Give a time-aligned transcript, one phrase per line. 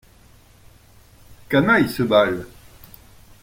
[1.47, 2.47] Canaille, ce bal.